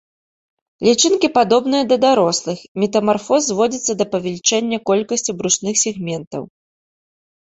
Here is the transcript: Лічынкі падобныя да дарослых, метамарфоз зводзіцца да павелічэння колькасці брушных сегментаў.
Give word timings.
Лічынкі 0.87 1.27
падобныя 1.37 1.83
да 1.91 1.97
дарослых, 2.05 2.59
метамарфоз 2.83 3.41
зводзіцца 3.49 3.91
да 4.03 4.11
павелічэння 4.15 4.77
колькасці 4.91 5.31
брушных 5.43 5.75
сегментаў. 5.87 6.43